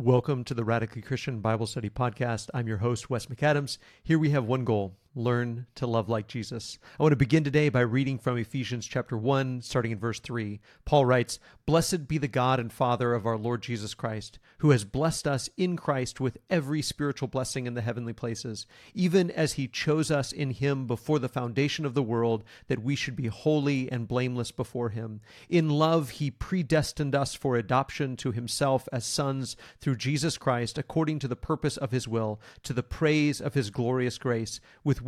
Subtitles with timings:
[0.00, 2.50] Welcome to the Radically Christian Bible Study Podcast.
[2.54, 3.78] I'm your host, Wes McAdams.
[4.00, 6.78] Here we have one goal learn to love like Jesus.
[6.98, 10.60] I want to begin today by reading from Ephesians chapter 1, starting in verse 3.
[10.84, 14.84] Paul writes, Blessed be the God and Father of our Lord Jesus Christ, who has
[14.84, 19.66] blessed us in Christ with every spiritual blessing in the heavenly places, even as he
[19.66, 23.90] chose us in him before the foundation of the world, that we should be holy
[23.90, 25.20] and blameless before him.
[25.48, 31.18] In love, he predestined us for adoption to himself as sons through Jesus Christ, according
[31.18, 35.07] to the purpose of his will, to the praise of his glorious grace, with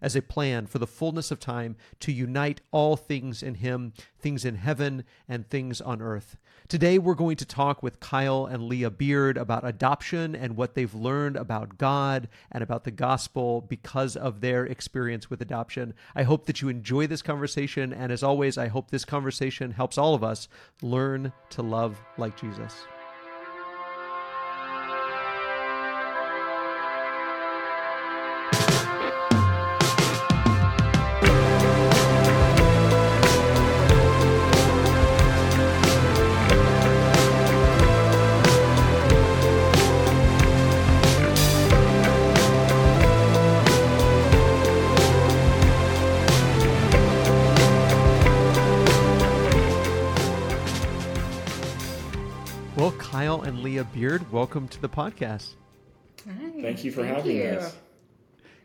[0.00, 4.44] as a plan for the fullness of time to unite all things in him, things
[4.44, 6.36] in heaven and things on earth.
[6.68, 10.94] Today we're going to talk with Kyle and Leah Beard about adoption and what they've
[10.94, 15.94] learned about God and about the gospel because of their experience with adoption.
[16.14, 19.96] I hope that you enjoy this conversation, and as always, I hope this conversation helps
[19.96, 20.48] all of us
[20.82, 22.74] learn to love like Jesus.
[53.10, 55.54] Kyle and Leah Beard, welcome to the podcast.
[56.26, 57.44] Hi, Thank you for thank having you.
[57.44, 57.74] us.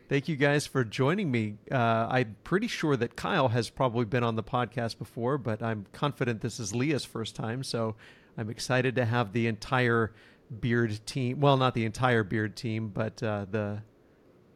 [0.08, 1.54] Thank you guys for joining me.
[1.72, 1.76] Uh,
[2.10, 6.42] I'm pretty sure that Kyle has probably been on the podcast before, but I'm confident
[6.42, 7.62] this is Leah's first time.
[7.62, 7.96] So
[8.36, 10.12] I'm excited to have the entire
[10.60, 11.40] Beard team.
[11.40, 13.82] Well, not the entire Beard team, but uh, the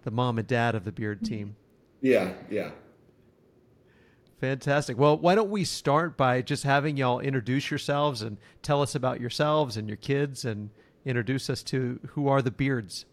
[0.04, 1.56] the mom and dad of the Beard team.
[2.02, 2.70] Yeah, yeah.
[4.40, 4.96] Fantastic.
[4.96, 9.20] Well, why don't we start by just having y'all introduce yourselves and tell us about
[9.20, 10.70] yourselves and your kids and
[11.04, 13.04] introduce us to who are the Beards.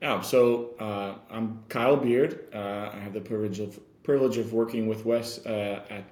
[0.00, 2.48] Yeah, so uh, I'm Kyle Beard.
[2.54, 6.04] Uh, I have the privilege of privilege of working with Wes uh, at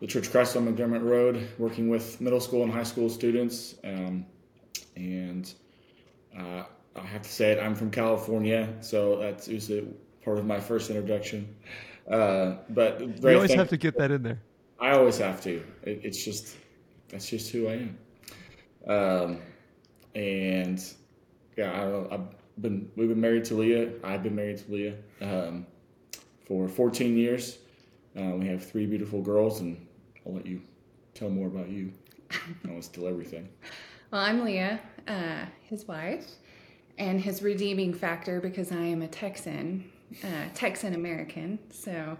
[0.00, 3.76] the Church Christ on McDermott Road, working with middle school and high school students.
[3.82, 4.26] Um,
[4.96, 5.52] and
[6.38, 6.64] uh,
[6.96, 9.88] I have to say it, I'm from California, so that's usually
[10.22, 11.54] part of my first introduction.
[12.10, 14.40] Uh, but very You always have to get that in there.
[14.80, 15.62] I always have to.
[15.82, 16.56] It, it's just
[17.08, 17.98] that's just who I am.
[18.86, 19.38] Um,
[20.14, 20.82] and
[21.56, 22.08] yeah, I don't know.
[22.10, 23.92] I've been we've been married to Leah.
[24.02, 25.66] I've been married to Leah um,
[26.46, 27.58] for 14 years.
[28.18, 29.86] Uh, we have three beautiful girls, and
[30.26, 30.60] I'll let you
[31.14, 31.92] tell more about you.
[32.30, 33.48] I don't want to steal everything.
[34.12, 36.26] Well, I'm Leah, uh, his wife,
[36.98, 39.88] and his redeeming factor because I am a Texan,
[40.24, 41.58] uh, Texan American.
[41.70, 42.16] So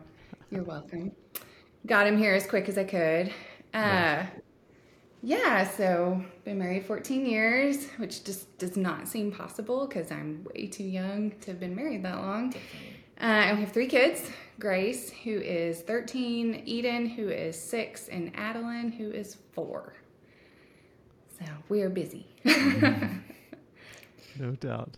[0.51, 1.13] you're welcome.
[1.87, 3.33] Got him here as quick as I could.
[3.73, 4.25] Uh,
[5.23, 10.67] yeah, so been married 14 years, which just does not seem possible because I'm way
[10.67, 12.55] too young to have been married that long.
[13.21, 18.31] Uh, and we have three kids Grace, who is 13, Eden, who is six, and
[18.35, 19.95] Adeline, who is four.
[21.39, 22.27] So we are busy.
[24.39, 24.97] No doubt.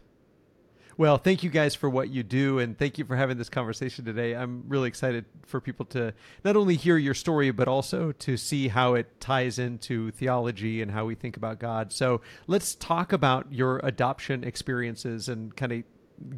[0.97, 4.05] Well, thank you guys for what you do, and thank you for having this conversation
[4.05, 4.35] today.
[4.35, 6.13] I'm really excited for people to
[6.45, 10.91] not only hear your story, but also to see how it ties into theology and
[10.91, 11.93] how we think about God.
[11.93, 15.83] So let's talk about your adoption experiences and kind of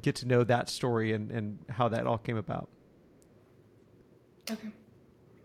[0.03, 2.69] get to know that story and, and how that all came about.
[4.51, 4.69] okay.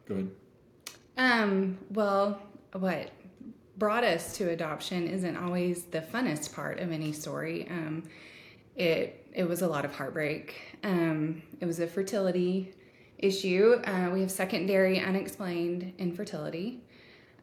[0.07, 0.31] Go ahead.
[1.17, 2.41] Um, well,
[2.73, 3.11] what
[3.77, 7.67] brought us to adoption isn't always the funnest part of any story.
[7.69, 8.03] Um,
[8.79, 10.55] it it was a lot of heartbreak.
[10.83, 12.73] Um, it was a fertility
[13.19, 13.79] issue.
[13.85, 16.81] Uh, we have secondary unexplained infertility.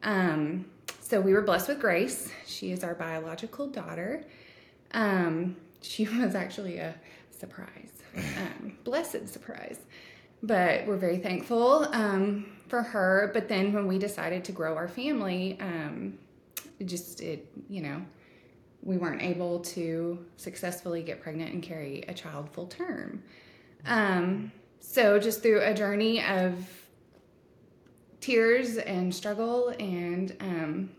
[0.03, 0.65] Um,
[0.99, 2.29] so we were blessed with Grace.
[2.45, 4.25] She is our biological daughter.
[4.91, 6.95] Um, she was actually a
[7.31, 9.79] surprise, um, blessed surprise.
[10.43, 13.31] But we're very thankful um, for her.
[13.33, 16.17] But then when we decided to grow our family, um,
[16.79, 18.01] it just it you know
[18.87, 23.21] we weren't able to successfully get pregnant and carry a child full term.
[23.85, 26.65] Um, so just through a journey of
[28.21, 30.89] tears and struggle, and um,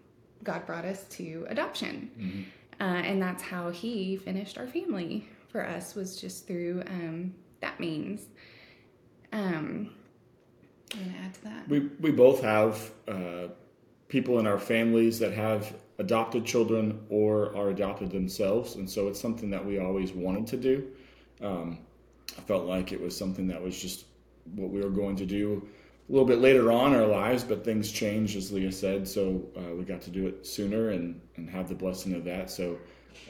[0.44, 2.46] God brought us to adoption,
[2.78, 7.80] uh, and that's how He finished our family for us was just through um, that
[7.80, 8.26] means.
[9.32, 9.90] Um,
[10.90, 11.68] to add to that?
[11.68, 13.48] We we both have uh,
[14.08, 19.20] people in our families that have adopted children or are adopted themselves, and so it's
[19.20, 20.86] something that we always wanted to do.
[21.40, 21.78] Um,
[22.36, 24.04] I felt like it was something that was just
[24.54, 25.68] what we were going to do
[26.08, 29.42] a little bit later on in our lives, but things changed, as Leah said, so
[29.56, 32.50] uh, we got to do it sooner and, and have the blessing of that.
[32.50, 32.78] So,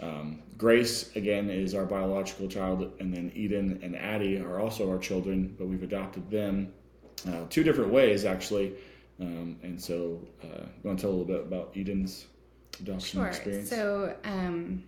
[0.01, 4.99] um, Grace, again, is our biological child, and then Eden and Addie are also our
[4.99, 6.73] children, but we've adopted them
[7.27, 8.75] uh, two different ways, actually.
[9.21, 12.27] Um, and so, uh, you want to tell a little bit about Eden's
[12.81, 13.29] adoption sure.
[13.29, 13.71] experience?
[13.71, 14.85] So, um,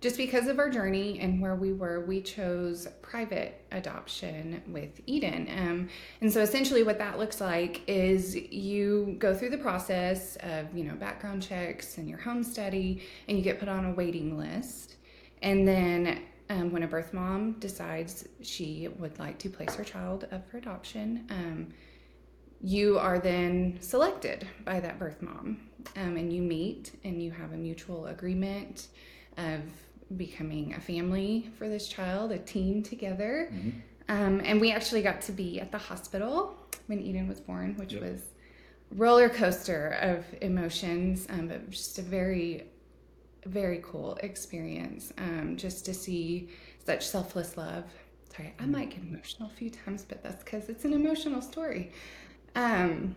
[0.00, 5.46] just because of our journey and where we were, we chose private adoption with Eden.
[5.54, 5.88] Um,
[6.22, 10.84] and so essentially what that looks like is you go through the process of, you
[10.84, 14.96] know, background checks and your home study, and you get put on a waiting list.
[15.42, 20.26] And then um, when a birth mom decides she would like to place her child
[20.32, 21.68] up for adoption, um,
[22.62, 25.69] you are then selected by that birth mom.
[25.96, 28.88] Um, and you meet and you have a mutual agreement
[29.36, 29.60] of
[30.16, 33.50] becoming a family for this child, a team together.
[33.52, 33.70] Mm-hmm.
[34.08, 36.56] Um, and we actually got to be at the hospital
[36.86, 38.02] when Eden was born, which yep.
[38.02, 38.22] was
[38.90, 42.64] roller coaster of emotions, um, but just a very,
[43.46, 45.12] very cool experience.
[45.18, 46.48] Um, just to see
[46.84, 47.84] such selfless love.
[48.34, 51.92] Sorry, I might get emotional a few times, but that's because it's an emotional story.
[52.56, 53.14] Um,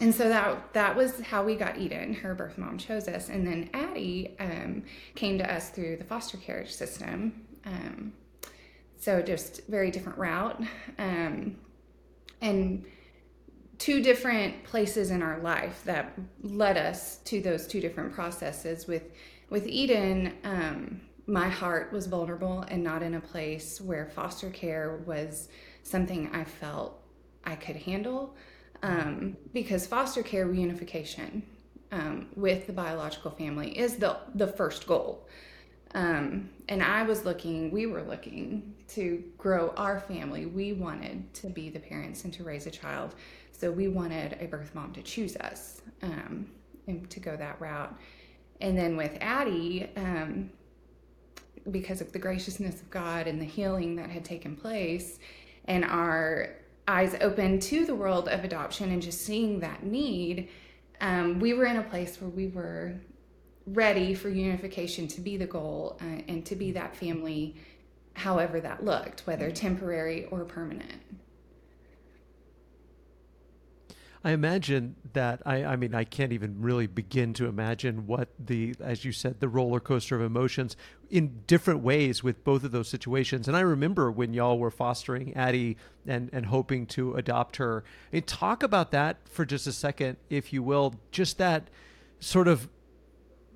[0.00, 2.14] and so that that was how we got Eden.
[2.14, 4.84] Her birth mom chose us, and then Addie um,
[5.14, 7.46] came to us through the foster care system.
[7.64, 8.12] Um,
[8.98, 10.60] so just very different route,
[10.98, 11.56] um,
[12.40, 12.84] and
[13.78, 18.86] two different places in our life that led us to those two different processes.
[18.86, 19.12] With
[19.50, 25.00] with Eden, um, my heart was vulnerable and not in a place where foster care
[25.06, 25.48] was
[25.82, 27.00] something I felt
[27.44, 28.36] I could handle
[28.82, 31.42] um, because foster care reunification
[31.92, 35.26] um, with the biological family is the the first goal.
[35.94, 40.46] Um, and I was looking, we were looking to grow our family.
[40.46, 43.14] We wanted to be the parents and to raise a child.
[43.52, 46.46] So we wanted a birth mom to choose us um,
[46.86, 47.94] and to go that route.
[48.60, 50.50] And then with Addie, um,
[51.70, 55.18] because of the graciousness of God and the healing that had taken place,
[55.66, 56.50] and our
[56.88, 60.48] eyes open to the world of adoption and just seeing that need,
[61.00, 62.94] um, we were in a place where we were
[63.66, 67.54] ready for unification to be the goal uh, and to be that family,
[68.14, 71.00] however that looked, whether temporary or permanent.
[74.24, 78.74] I imagine that I, I mean I can't even really begin to imagine what the
[78.80, 80.76] as you said the roller coaster of emotions
[81.08, 83.46] in different ways with both of those situations.
[83.48, 85.76] And I remember when y'all were fostering Addie
[86.06, 87.84] and and hoping to adopt her.
[88.12, 90.94] And talk about that for just a second, if you will.
[91.12, 91.68] Just that
[92.20, 92.68] sort of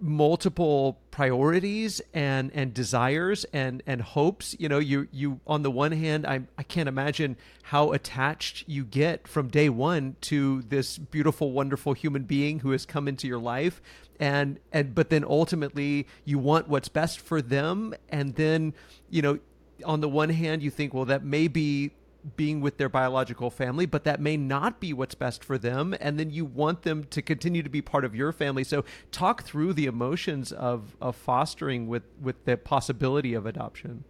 [0.01, 4.57] multiple priorities and and desires and and hopes.
[4.59, 8.85] You know you you on the one hand i i can't imagine how attached you
[8.85, 13.39] get from day 1 to this beautiful wonderful human being who has come into your
[13.39, 13.81] life.
[14.19, 17.95] And and but then ultimately you want what's best for them.
[18.09, 18.75] And then
[19.11, 19.39] you know
[19.85, 21.93] on the one hand you think well that may be
[22.37, 25.95] being with their biological family, but that may not be what's best for them.
[26.01, 28.65] And then you want them to continue to be part of your family.
[28.65, 34.05] So talk through the emotions of, of fostering with, with the possibility of adoption.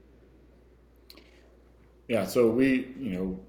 [2.09, 2.27] Yeah.
[2.27, 3.41] So we, you know,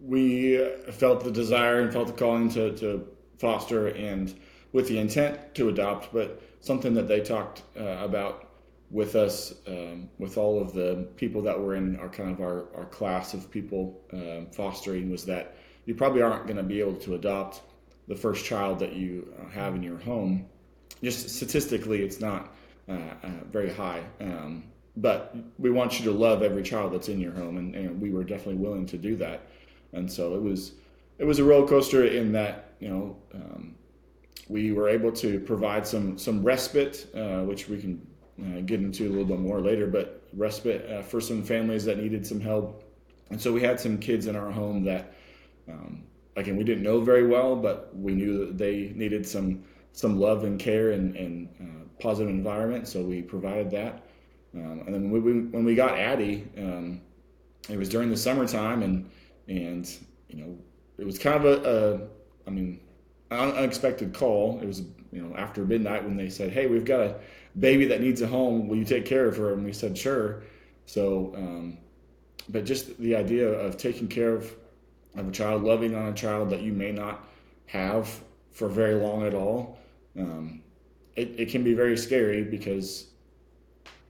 [0.00, 0.58] we
[0.92, 3.06] felt the desire and felt the calling to, to
[3.38, 4.34] foster and
[4.72, 8.43] with the intent to adopt, but something that they talked uh, about
[8.94, 12.68] with us, um, with all of the people that were in our kind of our,
[12.76, 16.94] our class of people um, fostering, was that you probably aren't going to be able
[16.94, 17.62] to adopt
[18.06, 20.46] the first child that you uh, have in your home.
[21.02, 22.54] Just statistically, it's not
[22.88, 24.04] uh, uh, very high.
[24.20, 24.62] Um,
[24.96, 28.10] but we want you to love every child that's in your home, and, and, we
[28.10, 29.48] were definitely willing to do that.
[29.92, 30.74] And so it was,
[31.18, 33.74] it was a roller coaster in that you know um,
[34.48, 38.06] we were able to provide some some respite, uh, which we can
[38.40, 41.98] uh, get into a little bit more later, but respite uh, for some families that
[41.98, 42.82] needed some help.
[43.30, 45.14] And so we had some kids in our home that,
[45.68, 46.02] um,
[46.36, 50.42] again, we didn't know very well, but we knew that they needed some some love
[50.42, 52.88] and care and, and uh, positive environment.
[52.88, 54.02] So we provided that.
[54.52, 57.00] Um, and then when we, when we got Addie, um,
[57.68, 59.10] it was during the summertime, and
[59.48, 59.90] and
[60.28, 60.58] you know
[60.98, 62.80] it was kind of a, a I mean
[63.30, 64.60] unexpected call.
[64.60, 67.16] It was you know after midnight when they said, "Hey, we've got a
[67.58, 68.68] baby that needs a home.
[68.68, 70.42] Will you take care of her?" And we said, "Sure."
[70.86, 71.78] So, um,
[72.48, 74.54] but just the idea of taking care of
[75.16, 77.28] of a child, loving on a child that you may not
[77.66, 78.20] have
[78.52, 79.78] for very long at all.
[80.18, 80.62] Um,
[81.16, 83.06] it, it can be very scary because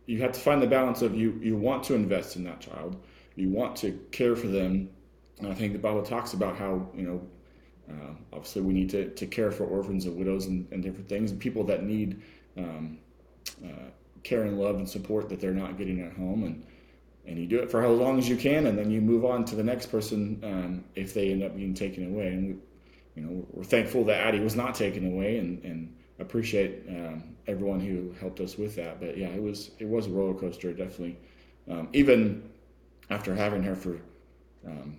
[0.07, 3.03] you have to find the balance of you you want to invest in that child,
[3.37, 4.91] you want to care for them.
[5.39, 7.27] And I think the Bible talks about how you know
[7.91, 11.31] uh, obviously we need to, to care for orphans and widows and, and different things
[11.31, 12.23] and people that need
[12.57, 12.99] um,
[13.65, 13.91] uh,
[14.23, 16.65] care and love and support that they're not getting at home and
[17.27, 19.45] and you do it for how long as you can and then you move on
[19.47, 22.29] to the next person um, if they end up being taken away.
[22.29, 22.55] And we,
[23.17, 27.81] you know we're thankful that Addie was not taken away and, and appreciate um, everyone
[27.81, 29.01] who helped us with that.
[29.01, 31.17] But yeah it was it was a roller coaster definitely.
[31.69, 32.51] Um, even
[33.09, 33.99] after having her for
[34.67, 34.99] um,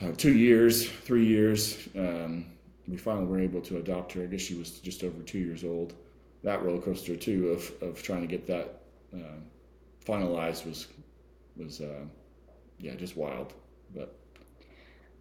[0.00, 2.46] uh, two years three years um,
[2.86, 4.22] we finally were able to adopt her.
[4.22, 5.94] I guess she was just over two years old
[6.42, 8.82] that roller coaster too of, of trying to get that
[9.14, 9.38] uh,
[10.04, 10.88] finalized was
[11.56, 12.04] was uh,
[12.78, 13.54] yeah just wild
[13.94, 14.16] but.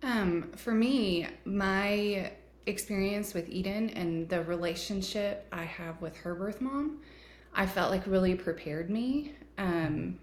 [0.04, 2.32] Um, for me my
[2.66, 7.02] experience with eden and the relationship i have with her birth mom
[7.54, 10.18] i felt like really prepared me um,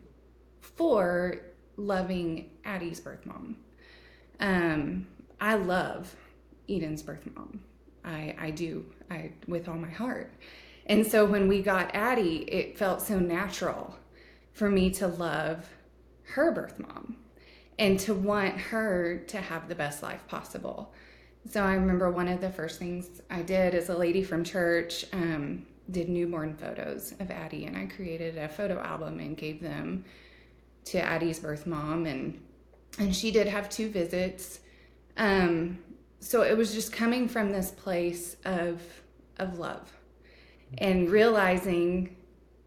[0.60, 1.40] for
[1.76, 3.56] loving addie's birth mom.
[4.40, 5.06] Um,
[5.40, 6.14] i love
[6.68, 7.60] eden's birth mom.
[8.04, 10.32] I i do i with all my heart
[10.88, 13.94] and so when we got Addie, it felt so natural
[14.52, 15.68] for me to love
[16.22, 17.16] her birth mom
[17.78, 20.92] and to want her to have the best life possible.
[21.48, 25.04] So I remember one of the first things I did as a lady from church
[25.12, 30.04] um, did newborn photos of Addie, and I created a photo album and gave them
[30.86, 32.40] to Addie's birth mom, and
[32.98, 34.60] and she did have two visits.
[35.16, 35.78] Um,
[36.20, 38.82] so it was just coming from this place of
[39.38, 39.97] of love
[40.76, 42.16] and realizing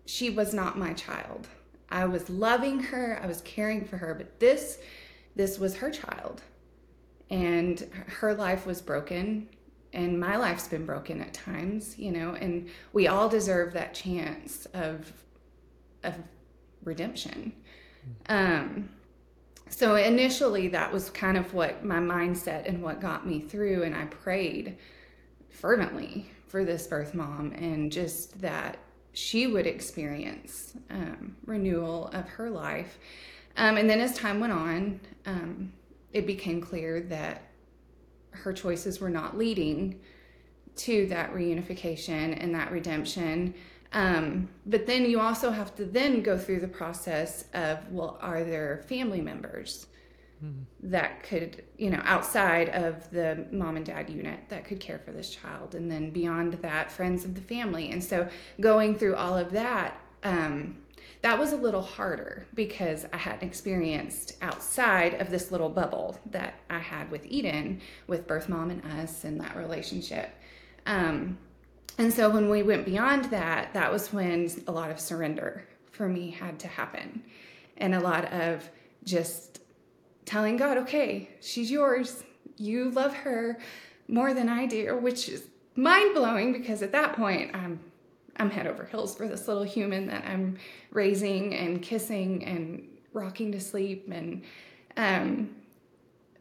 [0.06, 1.48] she was not my child.
[1.90, 4.80] I was loving her, I was caring for her, but this
[5.36, 6.42] this was her child.
[7.30, 9.48] And her life was broken
[9.94, 14.66] and my life's been broken at times, you know, and we all deserve that chance
[14.74, 15.12] of
[16.04, 16.16] of
[16.84, 17.54] redemption.
[18.28, 18.90] Um
[19.70, 23.96] so initially that was kind of what my mindset and what got me through and
[23.96, 24.78] I prayed
[25.50, 28.78] fervently for this birth mom and just that
[29.14, 33.00] she would experience um, renewal of her life.
[33.56, 35.72] Um, and then as time went on, um,
[36.12, 37.44] it became clear that
[38.32, 40.02] her choices were not leading
[40.76, 43.54] to that reunification and that redemption.
[43.94, 48.44] Um, but then you also have to then go through the process of well, are
[48.44, 49.88] there family members
[50.82, 55.12] that could, you know, outside of the mom and dad unit that could care for
[55.12, 55.76] this child.
[55.76, 57.92] And then beyond that, friends of the family.
[57.92, 58.28] And so
[58.60, 60.78] going through all of that, um,
[61.22, 66.56] that was a little harder because I hadn't experienced outside of this little bubble that
[66.70, 70.32] I had with Eden, with birth mom and us, and that relationship.
[70.88, 71.38] Um,
[72.00, 76.08] and so when we went beyond that, that was when a lot of surrender for
[76.08, 77.24] me had to happen,
[77.78, 78.68] and a lot of
[79.04, 79.61] just
[80.26, 82.24] telling God, okay, she's yours.
[82.58, 83.58] You love her
[84.08, 87.80] more than I do, which is mind blowing because at that point I'm
[88.38, 90.58] I'm head over heels for this little human that I'm
[90.92, 94.44] raising and kissing and rocking to sleep and
[94.98, 95.56] um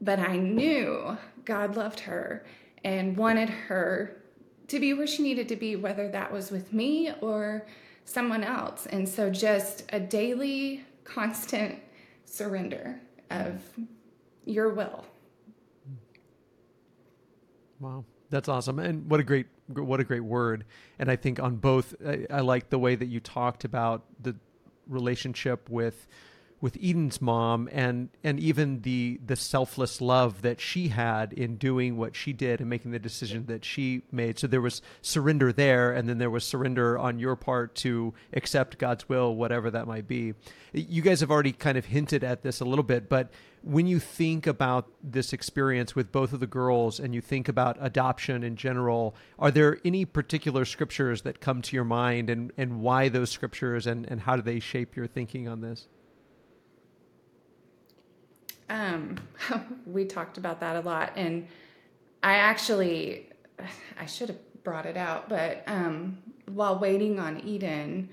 [0.01, 2.45] but I knew God loved her
[2.85, 4.23] and wanted her
[4.69, 7.67] to be where she needed to be whether that was with me or
[8.05, 11.79] someone else and so just a daily constant
[12.25, 13.63] surrender of
[14.45, 15.05] your will.
[17.79, 20.65] Wow, that's awesome, and what a great what a great word.
[20.99, 24.37] And I think on both, I, I like the way that you talked about the
[24.89, 26.07] relationship with
[26.61, 31.97] with Eden's mom and and even the the selfless love that she had in doing
[31.97, 34.39] what she did and making the decision that she made.
[34.39, 38.79] So there was surrender there, and then there was surrender on your part to accept
[38.79, 40.35] God's will, whatever that might be.
[40.73, 43.31] You guys have already kind of hinted at this a little bit, but
[43.63, 47.77] when you think about this experience with both of the girls and you think about
[47.81, 52.81] adoption in general, are there any particular scriptures that come to your mind and, and
[52.81, 55.89] why those scriptures and, and how do they shape your thinking on this?
[58.71, 59.17] Um,
[59.87, 61.47] we talked about that a lot, and
[62.23, 63.29] I actually,
[63.99, 68.09] I should have brought it out, but um, while waiting on Eden,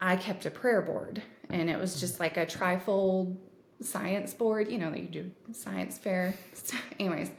[0.00, 3.36] I kept a prayer board, and it was just like a trifold
[3.80, 6.34] science board, you know, that you do science fair.
[7.00, 7.30] Anyways,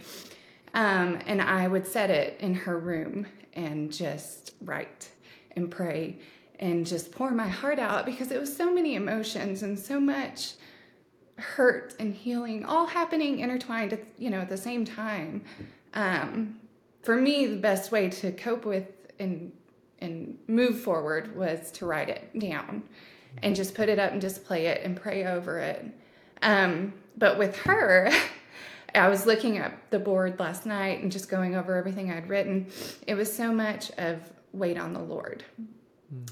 [0.74, 5.10] um, and I would set it in her room and just write
[5.56, 6.18] and pray
[6.60, 10.54] and just pour my heart out because it was so many emotions and so much
[11.38, 15.44] hurt and healing all happening intertwined at, you know at the same time
[15.96, 16.60] um,
[17.06, 18.88] for me, the best way to cope with
[19.20, 19.52] and
[20.00, 22.84] and move forward was to write it down
[23.42, 25.86] and just put it up and display it and pray over it.
[26.42, 28.12] Um, but with her,
[28.96, 32.68] I was looking at the board last night and just going over everything I'd written.
[33.08, 34.20] It was so much of
[34.52, 35.44] wait on the Lord.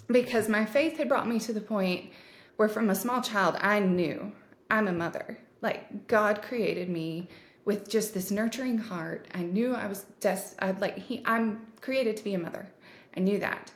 [0.08, 2.12] Because my faith had brought me to the point
[2.58, 4.34] where from a small child I knew
[4.74, 5.38] I'm a mother.
[5.62, 7.30] Like God created me
[7.64, 9.28] with just this nurturing heart.
[9.34, 12.68] I knew I was des- I'd like he I'm created to be a mother.
[13.16, 13.72] I knew that.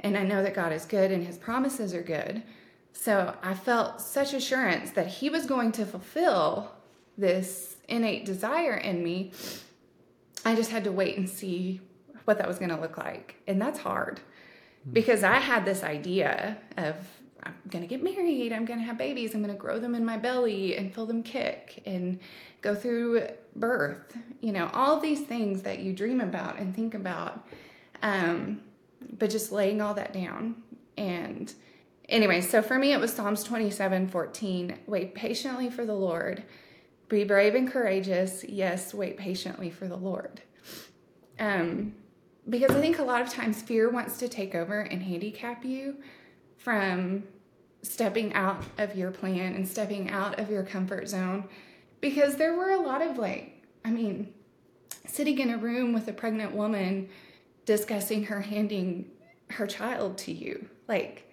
[0.00, 2.42] And I know that God is good and his promises are good.
[2.92, 6.72] So I felt such assurance that he was going to fulfill
[7.16, 9.32] this innate desire in me.
[10.44, 11.80] I just had to wait and see
[12.26, 13.36] what that was going to look like.
[13.46, 14.20] And that's hard
[14.84, 14.92] hmm.
[14.92, 16.96] because I had this idea of
[17.42, 19.94] I'm going to get married, I'm going to have babies, I'm going to grow them
[19.94, 22.20] in my belly and feel them kick and
[22.60, 24.16] go through birth.
[24.40, 27.46] You know, all these things that you dream about and think about.
[28.02, 28.60] Um,
[29.18, 30.56] but just laying all that down.
[30.96, 31.52] And
[32.08, 34.78] anyway, so for me, it was Psalms 27 14.
[34.86, 36.44] Wait patiently for the Lord.
[37.08, 38.44] Be brave and courageous.
[38.44, 40.40] Yes, wait patiently for the Lord.
[41.38, 41.94] Um,
[42.48, 45.96] because I think a lot of times fear wants to take over and handicap you
[46.62, 47.24] from
[47.82, 51.44] stepping out of your plan and stepping out of your comfort zone.
[52.00, 54.32] Because there were a lot of like, I mean,
[55.06, 57.08] sitting in a room with a pregnant woman
[57.64, 59.10] discussing her handing
[59.50, 60.68] her child to you.
[60.88, 61.28] Like,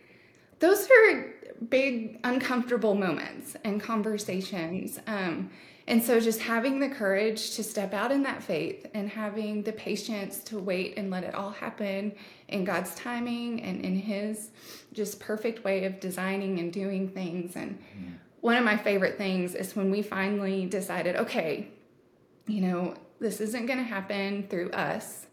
[0.60, 1.34] those are
[1.70, 5.00] big, uncomfortable moments and conversations.
[5.08, 5.52] Um,
[5.90, 9.72] and so, just having the courage to step out in that faith and having the
[9.72, 12.14] patience to wait and let it all happen
[12.48, 14.52] in God's timing and in His
[14.94, 17.56] just perfect way of designing and doing things.
[17.56, 18.14] And mm.
[18.42, 21.70] one of my favorite things is when we finally decided, okay,
[22.46, 25.26] you know, this isn't going to happen through us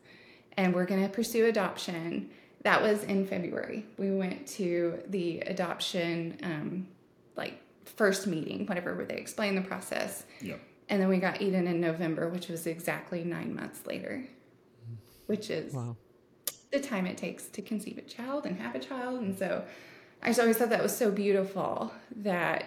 [0.56, 2.30] and we're going to pursue adoption.
[2.62, 3.84] That was in February.
[3.98, 6.88] We went to the adoption, um,
[7.36, 10.25] like first meeting, whatever, where they explained the process.
[10.40, 10.60] Yep.
[10.88, 14.25] And then we got Eden in November, which was exactly nine months later,
[15.26, 15.96] which is wow.
[16.70, 19.20] the time it takes to conceive a child and have a child.
[19.20, 19.64] And so
[20.22, 22.66] I just always thought that was so beautiful that,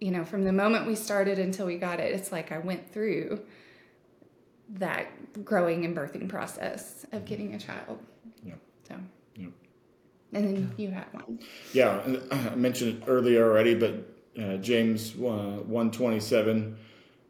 [0.00, 2.92] you know, from the moment we started until we got it, it's like I went
[2.92, 3.40] through
[4.70, 7.98] that growing and birthing process of getting a child.
[8.42, 8.54] Yeah.
[10.32, 11.38] And then you had one.
[11.72, 13.94] Yeah, I mentioned it earlier already, but
[14.40, 16.76] uh, James uh, one twenty seven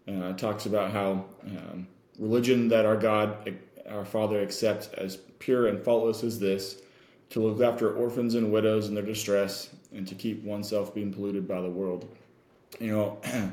[0.08, 1.86] uh, talks about how um,
[2.18, 3.54] religion that our God,
[3.88, 6.80] our Father, accepts as pure and faultless as this,
[7.30, 11.46] to look after orphans and widows in their distress, and to keep oneself being polluted
[11.46, 12.08] by the world.
[12.80, 13.18] You know.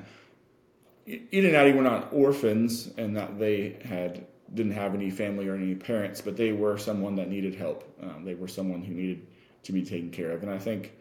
[1.07, 5.55] Eden and Addie were not orphans and that they had didn't have any family or
[5.55, 7.83] any parents, but they were someone that needed help.
[8.01, 9.25] Um, they were someone who needed
[9.63, 10.43] to be taken care of.
[10.43, 10.93] And I think,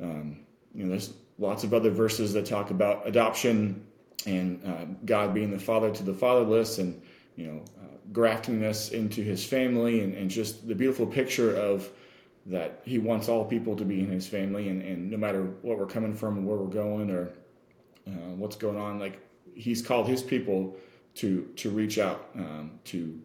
[0.00, 0.40] um,
[0.74, 3.84] you know, there's lots of other verses that talk about adoption
[4.26, 7.00] and uh, God being the father to the fatherless and,
[7.36, 11.88] you know, uh, grafting us into his family and, and, just the beautiful picture of
[12.46, 15.78] that he wants all people to be in his family and, and no matter what
[15.78, 17.30] we're coming from where we're going or
[18.06, 18.98] uh, what's going on.
[18.98, 19.20] Like
[19.54, 20.76] he's called his people
[21.16, 23.20] to to reach out um, to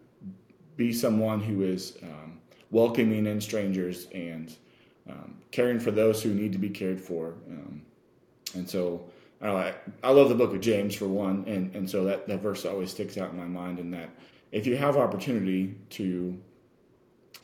[0.75, 2.39] be someone who is um,
[2.75, 4.57] welcoming in strangers and
[5.09, 7.35] um, caring for those who need to be cared for.
[7.49, 7.81] Um,
[8.53, 9.05] and so
[9.41, 12.65] I, I love the book of James for one, and, and so that, that verse
[12.65, 13.79] always sticks out in my mind.
[13.79, 14.09] In that,
[14.51, 16.37] if you have opportunity to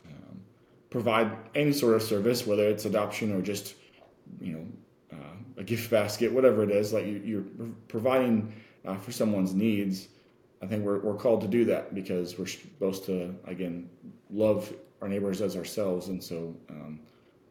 [0.05, 0.41] um,
[0.89, 3.75] provide any sort of service, whether it's adoption or just
[4.41, 4.65] you know
[5.61, 8.53] a gift basket, whatever it is, like you, are providing
[8.85, 10.07] uh, for someone's needs.
[10.61, 13.89] I think we're, we're called to do that because we're supposed to, again,
[14.29, 16.07] love our neighbors as ourselves.
[16.07, 16.99] And so um,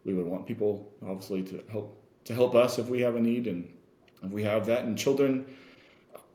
[0.05, 3.47] we would want people, obviously, to help to help us if we have a need
[3.47, 3.69] and
[4.23, 4.85] if we have that.
[4.85, 5.47] And children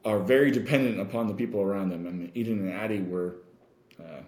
[0.03, 2.07] are very dependent upon the people around them.
[2.07, 3.37] I mean, Eden and Addie were
[3.99, 4.21] uh,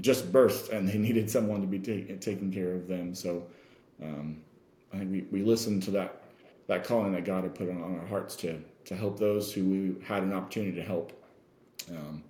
[0.00, 3.14] just birthed and they needed someone to be ta- taking care of them.
[3.14, 3.46] So
[4.02, 4.42] um,
[4.92, 6.20] I think we, we listened to that
[6.66, 9.64] that calling that God had put on, on our hearts to to help those who
[9.64, 11.12] we had an opportunity to help.
[11.90, 12.22] Um,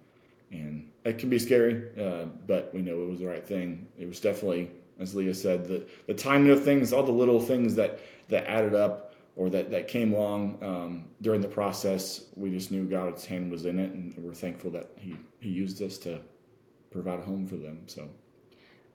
[0.54, 3.86] and it can be scary, uh, but we know it was the right thing.
[3.98, 7.74] It was definitely, as Leah said, the the timing of things, all the little things
[7.74, 12.26] that that added up or that that came along um, during the process.
[12.36, 15.82] We just knew God's hand was in it, and we're thankful that He He used
[15.82, 16.20] us to
[16.90, 17.82] provide a home for them.
[17.86, 18.08] So.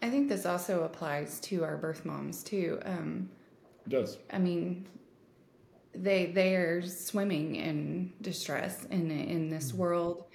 [0.02, 2.80] I think this also applies to our birth moms too.
[2.86, 3.30] Um,
[3.86, 4.18] it does.
[4.32, 4.88] I mean,
[5.94, 9.80] they they are swimming in distress in in this mm-hmm.
[9.80, 10.26] world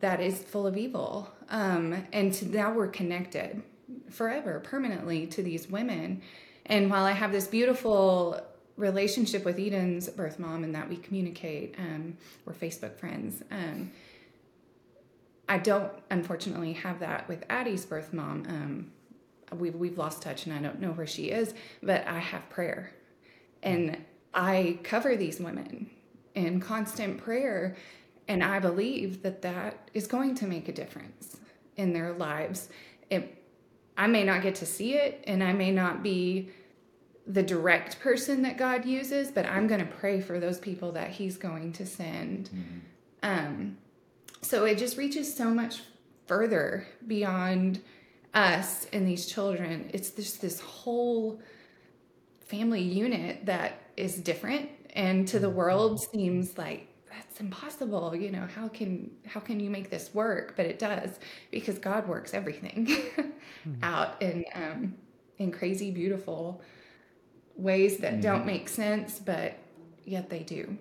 [0.00, 1.30] that is full of evil.
[1.50, 3.62] Um, and to, now we're connected
[4.10, 6.22] forever, permanently to these women.
[6.66, 8.40] And while I have this beautiful
[8.76, 13.42] relationship with Eden's birth mom and that we communicate, um, we're Facebook friends.
[13.50, 13.92] Um,
[15.48, 18.44] I don't unfortunately have that with Addie's birth mom.
[18.48, 18.92] Um,
[19.58, 22.92] we've, we've lost touch and I don't know where she is, but I have prayer.
[23.62, 23.98] And
[24.32, 25.90] I cover these women
[26.34, 27.76] in constant prayer.
[28.28, 31.36] And I believe that that is going to make a difference
[31.76, 32.68] in their lives.
[33.10, 33.42] It,
[33.96, 36.50] I may not get to see it and I may not be
[37.26, 41.10] the direct person that God uses, but I'm going to pray for those people that
[41.10, 42.50] He's going to send.
[42.50, 42.78] Mm-hmm.
[43.22, 43.78] Um,
[44.42, 45.82] so it just reaches so much
[46.26, 47.80] further beyond
[48.34, 49.90] us and these children.
[49.92, 51.40] It's just this whole
[52.46, 55.56] family unit that is different and to the mm-hmm.
[55.56, 56.88] world seems like
[57.34, 61.18] that's impossible you know how can how can you make this work but it does
[61.50, 63.72] because god works everything mm-hmm.
[63.82, 64.94] out in um
[65.38, 66.62] in crazy beautiful
[67.56, 68.20] ways that mm-hmm.
[68.20, 69.58] don't make sense but
[70.04, 70.78] yet they do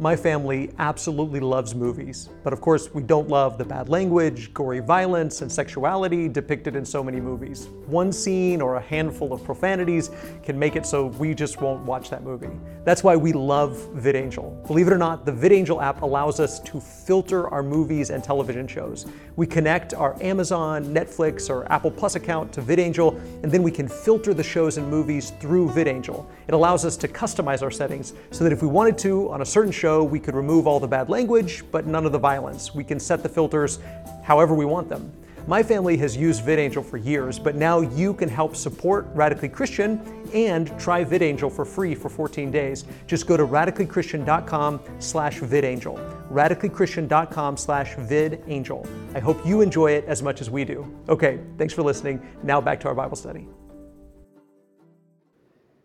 [0.00, 4.80] my family absolutely loves movies, but of course, we don't love the bad language, gory
[4.80, 7.68] violence, and sexuality depicted in so many movies.
[7.86, 10.10] One scene or a handful of profanities
[10.42, 12.48] can make it so we just won't watch that movie.
[12.82, 14.66] That's why we love VidAngel.
[14.66, 18.66] Believe it or not, the VidAngel app allows us to filter our movies and television
[18.66, 19.04] shows.
[19.36, 23.86] We connect our Amazon, Netflix, or Apple Plus account to VidAngel, and then we can
[23.86, 26.24] filter the shows and movies through VidAngel.
[26.48, 29.46] It allows us to customize our settings so that if we wanted to on a
[29.46, 32.74] certain show, show, we could remove all the bad language, but none of the violence.
[32.74, 33.80] We can set the filters
[34.22, 35.12] however we want them.
[35.48, 39.90] My family has used VidAngel for years, but now you can help support Radically Christian
[40.32, 42.84] and try VidAngel for free for 14 days.
[43.08, 45.96] Just go to radicallychristian.com slash vidangel.
[46.30, 48.86] radicallychristian.com slash vidangel.
[49.16, 50.86] I hope you enjoy it as much as we do.
[51.08, 52.20] Okay, thanks for listening.
[52.44, 53.48] Now back to our Bible study.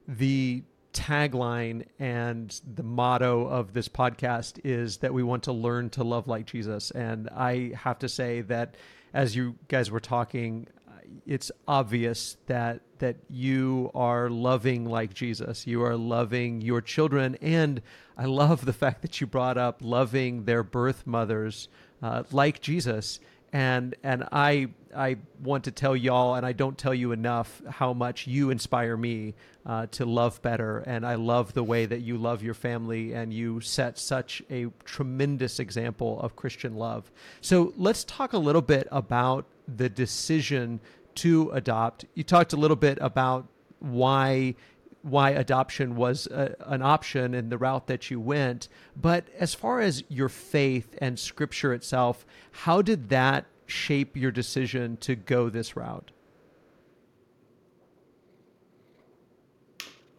[0.08, 0.64] The
[0.96, 6.28] tagline and the motto of this podcast is that we want to learn to love
[6.28, 6.90] like Jesus.
[6.92, 8.76] And I have to say that
[9.14, 10.68] as you guys were talking,
[11.28, 15.68] it's obvious that that you are loving like Jesus.
[15.68, 17.82] You are loving your children, and
[18.18, 21.68] I love the fact that you brought up loving their birth mothers
[22.02, 23.20] uh, like Jesus
[23.56, 27.94] and and I I want to tell y'all, and I don't tell you enough how
[27.94, 32.18] much you inspire me uh, to love better, and I love the way that you
[32.18, 37.12] love your family, and you set such a tremendous example of Christian love.
[37.42, 40.80] So let's talk a little bit about the decision
[41.16, 42.06] to adopt.
[42.14, 43.48] You talked a little bit about
[43.80, 44.56] why
[45.02, 48.68] why adoption was a, an option and the route that you went.
[49.00, 54.98] But as far as your faith and scripture itself, how did that shape your decision
[54.98, 56.12] to go this route?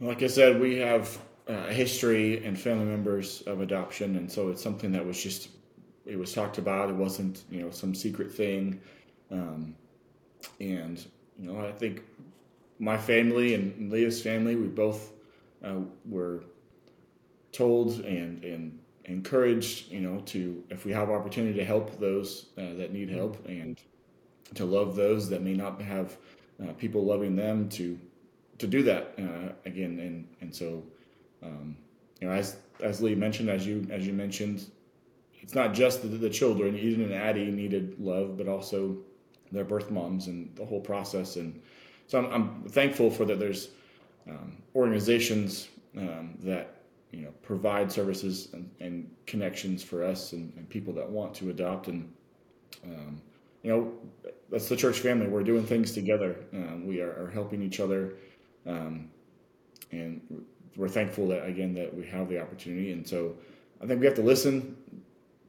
[0.01, 4.63] Like I said, we have a history and family members of adoption, and so it's
[4.63, 5.49] something that was just
[6.05, 6.91] it was talked about.
[6.91, 8.81] It wasn't you know some secret thing,
[9.31, 9.75] um,
[10.61, 11.05] and
[11.39, 12.03] you know I think
[12.79, 15.13] my family and Leah's family, we both
[15.65, 16.45] uh, were
[17.53, 22.75] told and and encouraged, you know, to if we have opportunity to help those uh,
[22.75, 23.81] that need help and
[24.55, 26.17] to love those that may not have
[26.63, 27.99] uh, people loving them, to
[28.59, 29.99] to do that uh, again.
[30.01, 30.83] And and so,
[31.43, 31.77] um,
[32.21, 34.71] you know, as as Lee mentioned, as you as you mentioned,
[35.41, 36.77] it's not just the, the children.
[36.77, 38.97] Eden and Addie needed love, but also
[39.53, 41.63] their birth moms and the whole process and
[42.07, 43.39] so I'm, I'm thankful for that.
[43.39, 43.69] There's
[44.29, 46.76] um, organizations um, that
[47.13, 51.51] you know provide services and, and connections for us and, and, people that want to
[51.51, 52.13] adopt and
[52.85, 53.21] um,
[53.63, 53.93] you know
[54.51, 55.27] that's the church family.
[55.27, 56.37] We're doing things together.
[56.53, 58.15] Um, we are, are, helping each other,
[58.65, 59.11] um,
[59.91, 60.21] and
[60.77, 62.93] we're thankful that again that we have the opportunity.
[62.93, 63.35] And so
[63.83, 64.77] I think we have to listen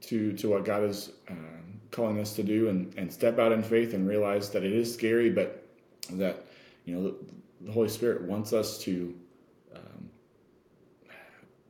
[0.02, 3.62] to to what God is um, calling us to do and, and step out in
[3.62, 5.68] faith and realize that it is scary, but
[6.12, 6.46] that
[6.86, 7.16] you know the,
[7.62, 9.14] the Holy Spirit wants us to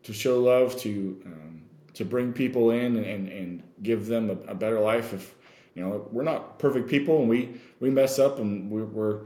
[0.07, 1.61] to show love to um,
[1.93, 5.13] to bring people in and, and give them a, a, better life.
[5.13, 5.35] If
[5.75, 9.19] you know we're not perfect people and we we mess up and we're, we're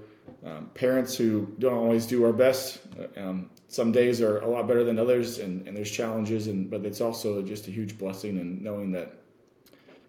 [0.43, 2.79] um, parents who don't always do our best.
[3.15, 6.83] Um, some days are a lot better than others, and, and there's challenges, and but
[6.83, 9.21] it's also just a huge blessing and knowing that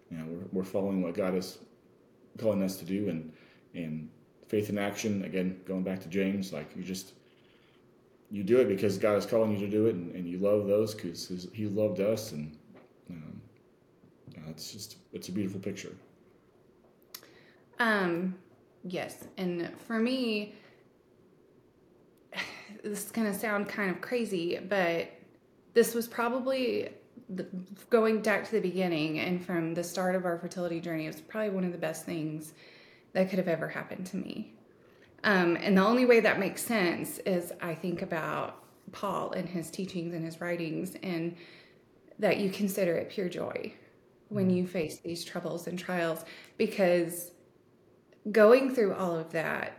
[0.09, 1.59] you know we're, we're following what God is
[2.39, 3.31] calling us to do, and
[3.75, 4.09] and
[4.47, 7.13] faith in action again going back to james like you just
[8.33, 10.67] you do it because god is calling you to do it and, and you love
[10.67, 12.57] those because he loved us and
[13.09, 13.41] um,
[14.53, 15.91] it's just it's a beautiful picture.
[17.79, 18.35] Um,
[18.83, 20.55] yes, and for me,
[22.83, 25.11] this is gonna sound kind of crazy, but
[25.73, 26.89] this was probably
[27.29, 27.47] the,
[27.89, 31.05] going back to the beginning and from the start of our fertility journey.
[31.05, 32.53] It was probably one of the best things
[33.13, 34.52] that could have ever happened to me.
[35.23, 39.71] Um, and the only way that makes sense is I think about Paul and his
[39.71, 41.35] teachings and his writings, and
[42.19, 43.73] that you consider it pure joy
[44.29, 46.25] when you face these troubles and trials
[46.57, 47.31] because
[48.31, 49.77] going through all of that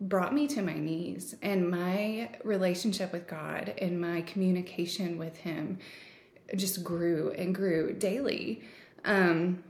[0.00, 5.78] brought me to my knees and my relationship with God and my communication with him
[6.54, 8.62] just grew and grew daily
[9.04, 9.62] um,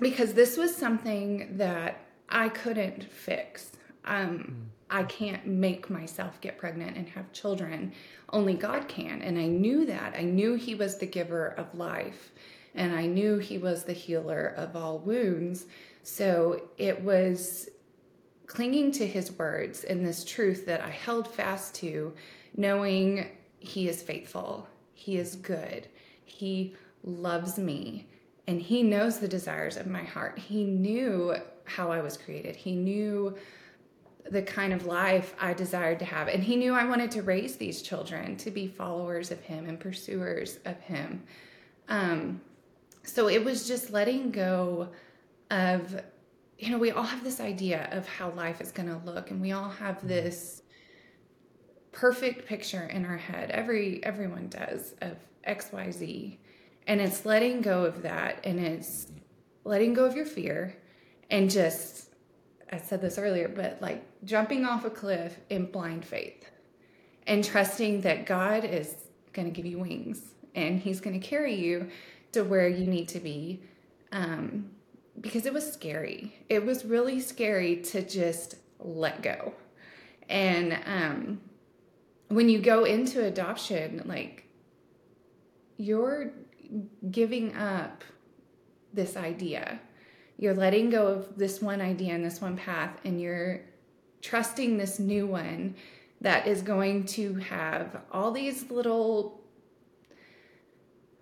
[0.00, 3.72] because this was something that I couldn't fix.
[4.04, 4.70] Um.
[4.92, 7.92] I can't make myself get pregnant and have children.
[8.30, 9.22] Only God can.
[9.22, 10.16] And I knew that.
[10.18, 12.32] I knew He was the giver of life
[12.74, 15.66] and I knew He was the healer of all wounds.
[16.02, 17.68] So it was
[18.46, 22.12] clinging to His words and this truth that I held fast to,
[22.56, 25.88] knowing He is faithful, He is good,
[26.24, 28.08] He loves me,
[28.46, 30.38] and He knows the desires of my heart.
[30.38, 31.34] He knew
[31.64, 33.36] how I was created, He knew
[34.30, 36.28] the kind of life I desired to have.
[36.28, 39.78] And he knew I wanted to raise these children to be followers of him and
[39.78, 41.22] pursuers of him.
[41.88, 42.40] Um,
[43.02, 44.88] so it was just letting go
[45.50, 46.00] of,
[46.58, 49.40] you know, we all have this idea of how life is going to look, and
[49.40, 50.08] we all have mm-hmm.
[50.08, 50.62] this
[51.92, 53.50] perfect picture in our head.
[53.50, 56.38] Every everyone does of X, Y, Z,
[56.86, 59.08] and it's letting go of that, and it's
[59.64, 60.76] letting go of your fear,
[61.30, 62.09] and just
[62.70, 66.50] I said this earlier, but like jumping off a cliff in blind faith
[67.26, 68.94] and trusting that God is
[69.32, 70.22] going to give you wings
[70.54, 71.88] and He's going to carry you
[72.32, 73.62] to where you need to be.
[74.12, 74.70] Um,
[75.20, 76.34] because it was scary.
[76.48, 79.54] It was really scary to just let go.
[80.28, 81.40] And um,
[82.28, 84.44] when you go into adoption, like
[85.76, 86.30] you're
[87.10, 88.04] giving up
[88.92, 89.80] this idea
[90.40, 93.60] you're letting go of this one idea and this one path and you're
[94.22, 95.74] trusting this new one
[96.20, 99.40] that is going to have all these little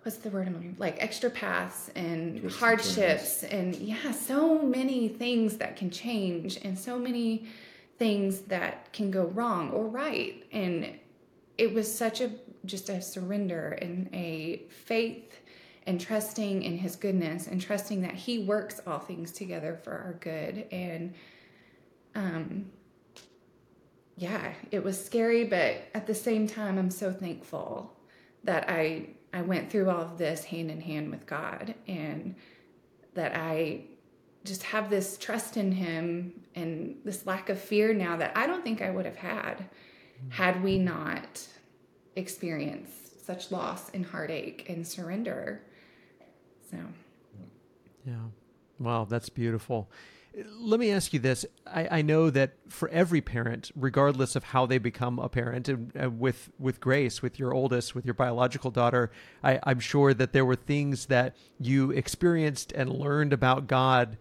[0.03, 4.61] what's the word I'm looking like extra paths and Twists hardships and, and yeah so
[4.63, 7.47] many things that can change and so many
[7.99, 10.43] things that can go wrong or right.
[10.51, 10.97] And
[11.57, 12.31] it was such a
[12.65, 15.41] just a surrender and a faith
[15.87, 20.13] and trusting in his goodness and trusting that he works all things together for our
[20.19, 20.65] good.
[20.71, 21.13] And
[22.15, 22.65] um
[24.19, 27.95] yeah it was scary but at the same time i'm so thankful
[28.43, 32.35] that i i went through all of this hand in hand with god and
[33.13, 33.81] that i
[34.43, 38.63] just have this trust in him and this lack of fear now that i don't
[38.63, 39.65] think i would have had
[40.29, 41.47] had we not
[42.17, 45.61] experienced such loss and heartache and surrender
[46.69, 46.77] so,
[48.05, 48.15] yeah.
[48.79, 49.89] Wow, that's beautiful.
[50.59, 51.45] Let me ask you this.
[51.65, 55.91] I, I, know that for every parent, regardless of how they become a parent, and,
[55.95, 59.11] and with with Grace, with your oldest, with your biological daughter,
[59.43, 64.17] I, I'm sure that there were things that you experienced and learned about God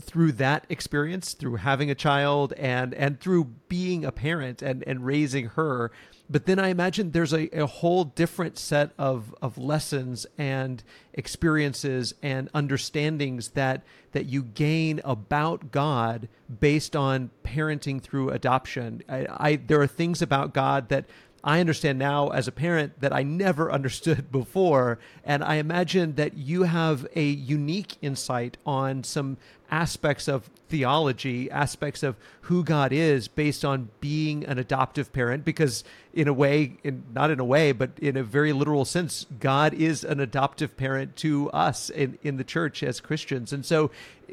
[0.00, 5.04] through that experience, through having a child, and and through being a parent and and
[5.04, 5.90] raising her
[6.28, 12.14] but then I imagine there's a, a whole different set of, of lessons and experiences
[12.22, 16.28] and understandings that that you gain about God
[16.60, 19.02] based on parenting through adoption.
[19.08, 21.04] I, I there are things about God that
[21.44, 24.98] I understand now as a parent that I never understood before.
[25.22, 29.36] And I imagine that you have a unique insight on some
[29.70, 35.84] aspects of theology, aspects of who God is based on being an adoptive parent, because
[36.12, 39.74] in a way, in, not in a way, but in a very literal sense, God
[39.74, 43.52] is an adoptive parent to us in, in the church as Christians.
[43.52, 43.90] And so,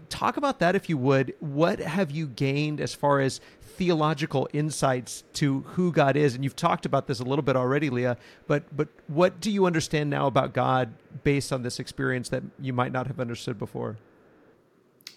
[0.10, 1.34] talk about that if you would.
[1.40, 6.36] What have you gained as far as theological insights to who God is.
[6.36, 9.66] And you've talked about this a little bit already, Leah, but but what do you
[9.66, 13.98] understand now about God based on this experience that you might not have understood before?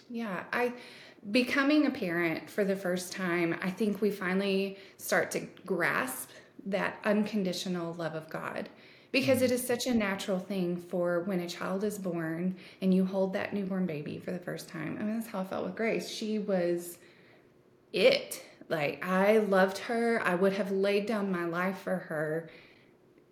[0.09, 0.73] Yeah, I
[1.31, 6.29] becoming a parent for the first time, I think we finally start to grasp
[6.65, 8.69] that unconditional love of God
[9.11, 9.53] because it mm.
[9.53, 13.53] is such a natural thing for when a child is born and you hold that
[13.53, 14.97] newborn baby for the first time.
[14.99, 16.09] I mean, that's how I felt with Grace.
[16.09, 16.97] She was
[17.95, 18.43] it.
[18.69, 20.21] Like I loved her.
[20.23, 22.49] I would have laid down my life for her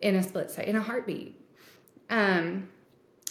[0.02, 1.39] in a split second, in a heartbeat.
[2.10, 2.69] Um,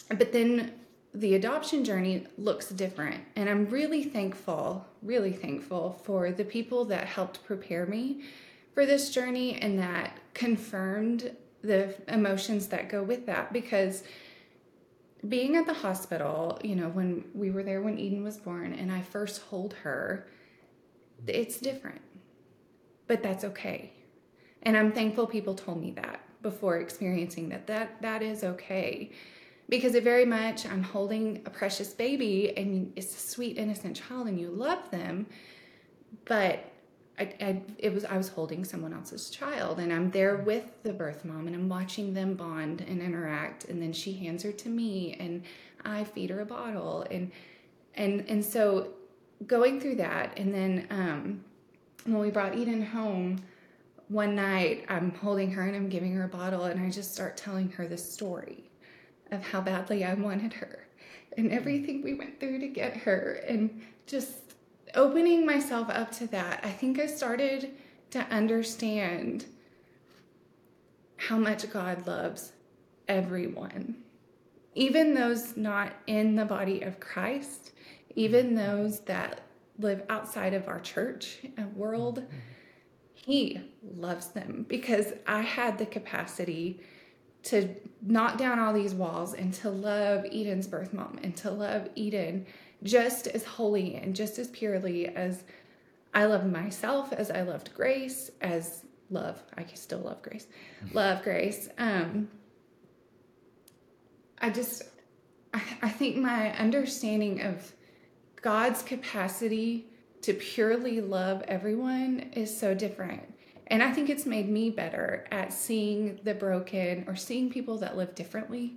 [0.09, 0.73] but then
[1.15, 3.23] the adoption journey looks different.
[3.37, 8.23] And I'm really thankful, really thankful for the people that helped prepare me
[8.75, 14.03] for this journey and that confirmed the emotions that go with that because
[15.29, 18.91] being at the hospital, you know, when we were there when Eden was born and
[18.91, 20.27] I first hold her,
[21.27, 22.01] it's different.
[23.07, 23.93] But that's okay.
[24.63, 29.11] And I'm thankful people told me that before experiencing that that that is okay.
[29.69, 34.29] Because it very much I'm holding a precious baby and it's a sweet innocent child
[34.29, 35.27] and you love them,
[36.25, 36.73] but
[37.19, 40.93] I, I, it was I was holding someone else's child and I'm there with the
[40.93, 44.69] birth mom and I'm watching them bond and interact and then she hands her to
[44.69, 45.43] me and
[45.85, 47.31] I feed her a bottle and
[47.95, 48.89] and and so
[49.47, 51.45] going through that and then um,
[52.05, 53.43] when we brought Eden home
[54.09, 57.37] one night I'm holding her and I'm giving her a bottle and I just start
[57.37, 58.71] telling her the story
[59.31, 60.87] of how badly I wanted her
[61.37, 64.53] and everything we went through to get her and just
[64.95, 67.71] opening myself up to that, I think I started
[68.11, 69.47] to understand
[71.17, 72.53] how much God loves
[73.09, 73.97] everyone,
[74.75, 77.73] even those not in the body of Christ,
[78.15, 78.57] even mm-hmm.
[78.57, 79.41] those that
[79.79, 82.19] live outside of our church and world.
[82.19, 82.37] Mm-hmm.
[83.15, 86.81] He loves them because I had the capacity
[87.45, 91.89] to knock down all these walls and to love Eden's birth mom and to love
[91.95, 92.47] Eden
[92.83, 95.45] just as wholly and just as purely as
[96.15, 100.47] I love myself, as I loved Grace, as love, I can still love Grace,
[100.85, 100.97] mm-hmm.
[100.97, 101.69] love Grace.
[101.79, 102.29] Um,
[104.41, 104.83] I just,
[105.55, 107.73] I, I think my understanding of
[108.43, 109.87] God's capacity
[110.23, 113.23] to purely love everyone is so different.
[113.69, 117.97] And I think it's made me better at seeing the broken or seeing people that
[117.97, 118.75] live differently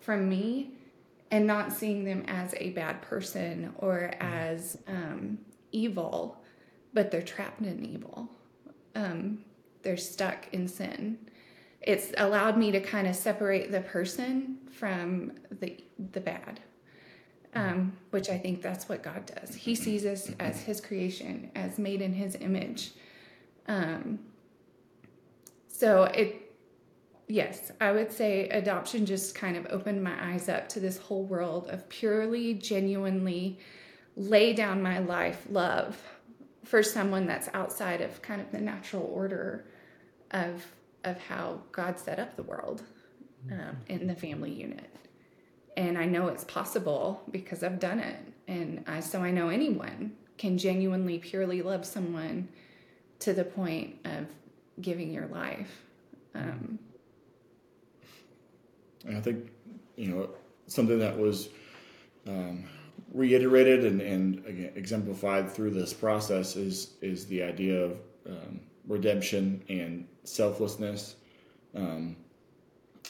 [0.00, 0.70] from me
[1.30, 5.38] and not seeing them as a bad person or as um,
[5.72, 6.42] evil,
[6.94, 8.28] but they're trapped in evil.
[8.94, 9.44] Um,
[9.82, 11.18] they're stuck in sin.
[11.80, 16.60] It's allowed me to kind of separate the person from the the bad,
[17.54, 19.54] um, which I think that's what God does.
[19.54, 22.92] He sees us as His creation, as made in His image.
[23.66, 24.20] Um,
[25.68, 26.50] so it
[27.30, 31.24] yes, I would say adoption just kind of opened my eyes up to this whole
[31.24, 33.58] world of purely, genuinely
[34.16, 36.02] lay down my life love
[36.64, 39.64] for someone that's outside of kind of the natural order
[40.32, 40.66] of
[41.04, 42.82] of how God set up the world
[43.50, 44.94] um, in the family unit.
[45.76, 48.16] And I know it's possible because I've done it,
[48.48, 52.48] and I so I know anyone can genuinely, purely love someone
[53.20, 54.26] to the point of
[54.80, 55.82] giving your life.
[56.34, 56.78] Um,
[59.04, 59.50] and I think,
[59.96, 60.30] you know,
[60.66, 61.48] something that was
[62.26, 62.64] um,
[63.12, 69.62] reiterated and, and again, exemplified through this process is is the idea of um, redemption
[69.68, 71.16] and selflessness.
[71.74, 72.16] Um,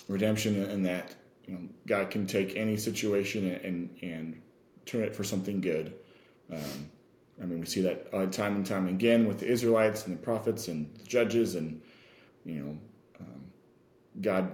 [0.09, 1.15] redemption in that
[1.51, 4.41] you know, God can take any situation and and
[4.87, 5.95] turn it for something good.
[6.53, 6.91] Um,
[7.43, 10.23] I mean, we see that uh, time and time again with the Israelites and the
[10.23, 11.83] prophets and the judges, and
[12.45, 12.79] you know,
[13.19, 13.43] um,
[14.21, 14.53] God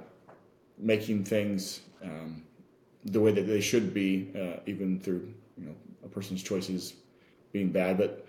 [0.78, 2.42] making things um,
[3.04, 6.94] the way that they should be, uh, even through you know a person's choices
[7.52, 7.98] being bad.
[7.98, 8.26] But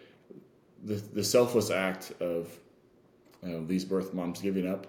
[0.83, 2.49] the the selfless act of
[3.41, 4.87] these birth moms giving up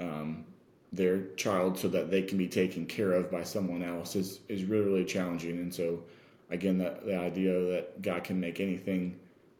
[0.00, 0.44] um,
[0.92, 4.64] their child so that they can be taken care of by someone else is is
[4.64, 5.58] really really challenging.
[5.58, 6.02] And so
[6.50, 9.18] again, that the idea that God can make anything.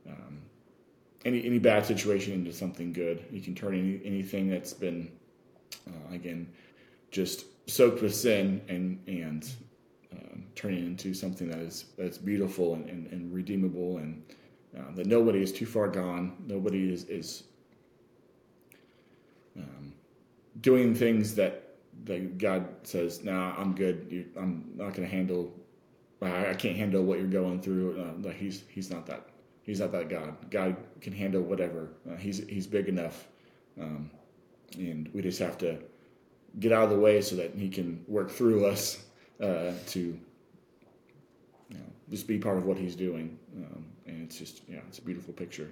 [0.08, 0.40] Um,
[1.24, 3.24] any, any bad situation into something good.
[3.30, 5.10] He can turn any, anything that's been,
[5.86, 6.48] uh, again,
[7.10, 9.48] just soaked with sin and and
[10.12, 14.22] um, turning into something that is that's beautiful and, and, and redeemable and
[14.76, 16.36] uh, that nobody is too far gone.
[16.46, 17.44] Nobody is is
[19.56, 19.92] um,
[20.60, 24.06] doing things that that God says, "Nah, I'm good.
[24.10, 25.52] You, I'm not going to handle.
[26.22, 29.28] I, I, can't handle what you're going through." Uh, like he's he's not that.
[29.62, 30.50] He's not that God.
[30.50, 31.90] God can handle whatever.
[32.10, 33.28] Uh, he's he's big enough,
[33.80, 34.10] um,
[34.74, 35.78] and we just have to
[36.58, 39.04] get out of the way so that he can work through us
[39.40, 40.00] uh, to
[41.68, 43.38] you know, just be part of what he's doing.
[43.56, 45.68] Um, and it's just, yeah, it's a beautiful picture.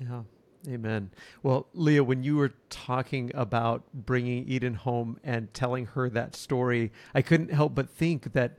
[0.00, 0.22] Yeah.
[0.68, 1.10] Amen.
[1.42, 6.90] Well, Leah, when you were talking about bringing Eden home and telling her that story,
[7.14, 8.58] I couldn't help but think that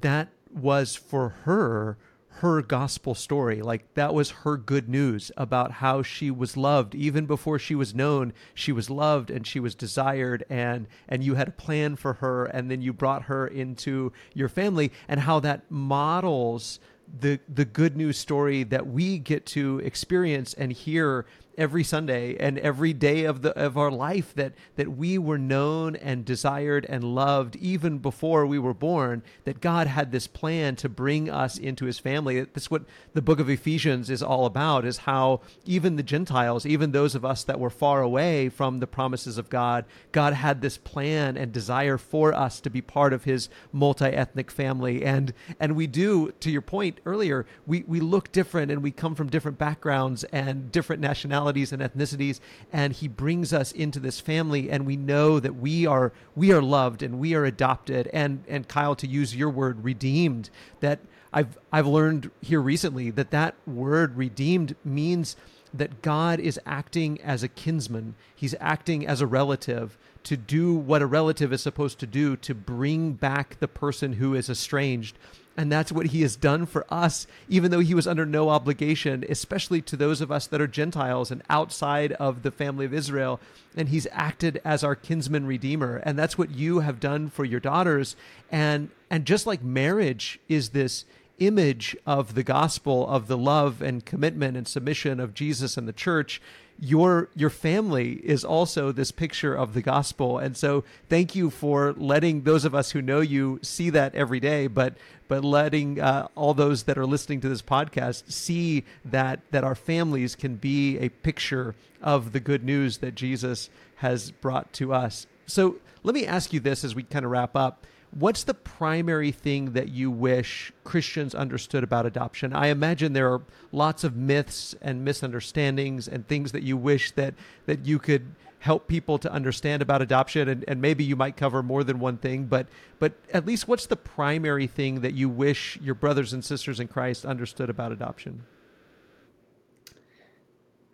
[0.00, 1.98] that was for her
[2.36, 3.60] her gospel story.
[3.60, 7.94] Like that was her good news about how she was loved even before she was
[7.94, 8.32] known.
[8.54, 12.46] She was loved and she was desired and and you had a plan for her
[12.46, 16.80] and then you brought her into your family and how that models
[17.20, 21.26] the the good news story that we get to experience and hear
[21.58, 25.96] every Sunday and every day of the of our life that that we were known
[25.96, 30.88] and desired and loved even before we were born that God had this plan to
[30.88, 32.40] bring us into his family.
[32.40, 36.92] That's what the book of Ephesians is all about is how even the Gentiles even
[36.92, 40.78] those of us that were far away from the promises of God God had this
[40.78, 45.04] plan and desire for us to be part of his multi-ethnic family.
[45.04, 49.14] And and we do to your point earlier we we look different and we come
[49.14, 52.40] from different backgrounds and different nationalities nationalities and ethnicities
[52.72, 56.62] and he brings us into this family and we know that we are we are
[56.62, 58.08] loved and we are adopted.
[58.12, 61.00] And and Kyle to use your word redeemed that
[61.32, 65.36] I've I've learned here recently that that word redeemed means
[65.74, 68.14] that God is acting as a kinsman.
[68.34, 72.54] He's acting as a relative to do what a relative is supposed to do to
[72.54, 75.16] bring back the person who is estranged
[75.56, 79.24] and that's what he has done for us, even though he was under no obligation,
[79.28, 83.38] especially to those of us that are Gentiles and outside of the family of Israel.
[83.76, 85.96] And he's acted as our kinsman redeemer.
[86.04, 88.16] And that's what you have done for your daughters.
[88.50, 91.04] And and just like marriage is this
[91.38, 95.92] image of the gospel of the love and commitment and submission of Jesus and the
[95.92, 96.40] church,
[96.78, 100.38] your your family is also this picture of the gospel.
[100.38, 104.40] And so thank you for letting those of us who know you see that every
[104.40, 104.94] day but
[105.28, 109.74] but letting uh, all those that are listening to this podcast see that that our
[109.74, 115.26] families can be a picture of the good news that Jesus has brought to us.
[115.46, 119.32] So let me ask you this as we kind of wrap up What's the primary
[119.32, 122.52] thing that you wish Christians understood about adoption?
[122.52, 123.40] I imagine there are
[123.72, 127.34] lots of myths and misunderstandings and things that you wish that
[127.64, 131.64] that you could help people to understand about adoption and, and maybe you might cover
[131.64, 132.68] more than one thing but
[133.00, 136.86] but at least what's the primary thing that you wish your brothers and sisters in
[136.86, 138.44] christ understood about adoption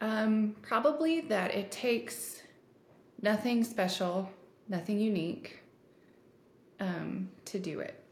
[0.01, 2.43] um, probably that it takes
[3.21, 4.31] nothing special
[4.71, 5.61] nothing unique
[6.81, 8.03] um, to do it.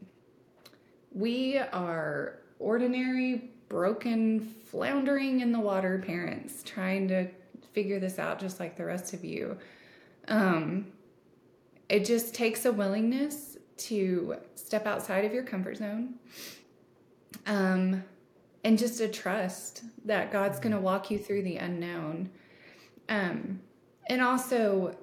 [1.11, 7.27] We are ordinary, broken, floundering in the water parents trying to
[7.73, 9.57] figure this out just like the rest of you.
[10.27, 10.87] Um,
[11.89, 16.15] it just takes a willingness to step outside of your comfort zone
[17.45, 18.03] um,
[18.63, 22.29] and just a trust that God's going to walk you through the unknown.
[23.07, 23.61] Um,
[24.07, 24.97] and also,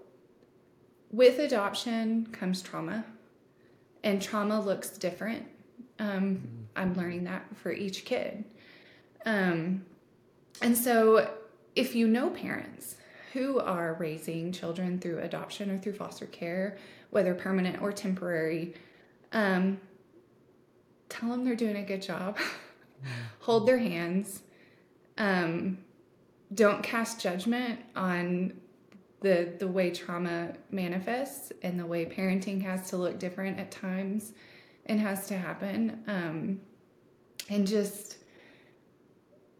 [1.10, 3.04] with adoption comes trauma
[4.04, 5.44] and trauma looks different.
[5.98, 6.64] Um.
[6.76, 8.44] I'm learning that for each kid.
[9.24, 9.84] Um,
[10.60, 11.30] and so,
[11.74, 12.96] if you know parents
[13.32, 16.78] who are raising children through adoption or through foster care,
[17.10, 18.74] whether permanent or temporary,
[19.32, 19.80] um,
[21.08, 22.38] tell them they're doing a good job.
[23.40, 24.42] Hold their hands.
[25.18, 25.78] Um,
[26.52, 28.52] don't cast judgment on
[29.24, 34.32] the the way trauma manifests and the way parenting has to look different at times
[34.86, 36.60] and has to happen um,
[37.48, 38.18] and just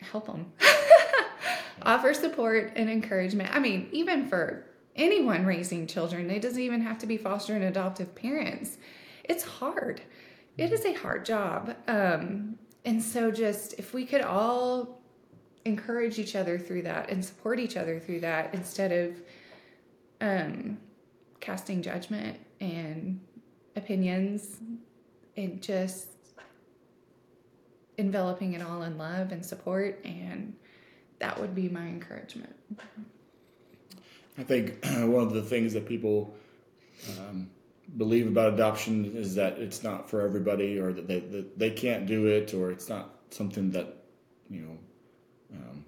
[0.01, 0.53] help them
[1.83, 3.49] offer support and encouragement.
[3.53, 7.65] I mean even for anyone raising children it doesn't even have to be foster and
[7.65, 8.77] adoptive parents.
[9.25, 10.03] It's hard.
[10.59, 11.75] It is a hard job.
[11.89, 15.01] Um, and so just if we could all
[15.65, 19.23] encourage each other through that and support each other through that instead of
[20.25, 20.79] um,
[21.41, 23.21] casting judgment and
[23.77, 24.57] opinions
[25.37, 26.07] and just
[27.99, 30.55] enveloping it all in love and support and
[31.19, 32.55] that would be my encouragement.
[34.39, 36.35] I think one of the things that people
[37.19, 37.51] um,
[37.97, 42.07] believe about adoption is that it's not for everybody or that they, that they can't
[42.07, 43.97] do it or it's not something that
[44.49, 44.79] you know
[45.55, 45.85] um,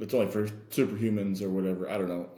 [0.00, 1.88] it's only for superhumans or whatever.
[1.88, 2.28] I don't know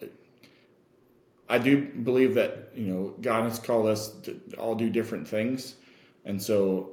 [1.48, 5.76] I do believe that you know God has called us to all do different things,
[6.24, 6.90] and so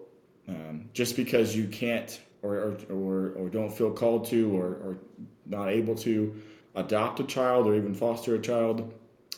[0.48, 4.98] um, just because you can't or, or, or don't feel called to or, or
[5.46, 6.42] not able to
[6.76, 8.94] adopt a child or even foster a child,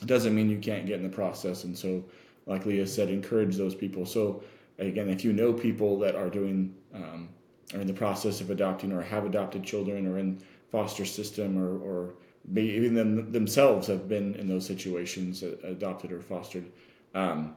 [0.06, 1.64] doesn't mean you can't get in the process.
[1.64, 2.04] And so,
[2.46, 4.06] like Leah said, encourage those people.
[4.06, 4.44] So
[4.80, 7.30] again, if you know people that are doing um,
[7.74, 10.42] are in the process of adopting or have adopted children or in
[10.72, 12.14] foster system or, or
[12.56, 16.66] even them themselves have been in those situations, uh, adopted or fostered.
[17.14, 17.56] Um,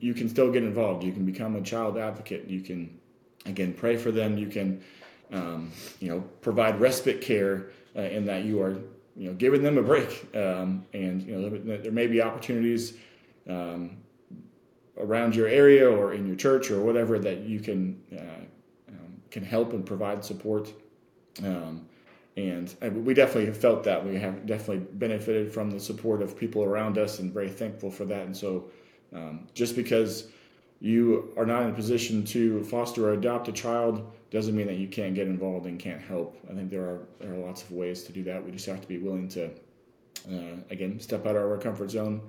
[0.00, 1.02] you can still get involved.
[1.02, 2.46] You can become a child advocate.
[2.46, 3.00] You can,
[3.46, 4.38] again, pray for them.
[4.38, 4.82] You can
[5.32, 8.76] um, you know, provide respite care uh, in that you are,
[9.16, 10.28] you know, giving them a break.
[10.36, 12.94] Um, and, you know, there, may be opportunities
[13.48, 13.96] um,
[14.98, 19.42] around your area or in your church or whatever that you can, uh, um, can
[19.42, 20.72] help and provide support.
[21.42, 21.88] Um,
[22.36, 22.74] and
[23.04, 26.96] we definitely have felt that we have definitely benefited from the support of people around
[26.96, 28.24] us and very thankful for that.
[28.24, 28.70] And so,
[29.14, 30.28] um, just because
[30.80, 34.76] you are not in a position to foster or adopt a child doesn't mean that
[34.76, 36.38] you can't get involved and can't help.
[36.50, 38.42] I think there are there are lots of ways to do that.
[38.42, 39.50] We just have to be willing to,
[40.30, 42.22] uh, again, step out of our comfort zone,